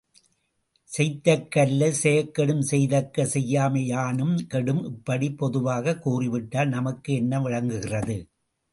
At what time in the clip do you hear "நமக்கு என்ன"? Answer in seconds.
6.67-7.41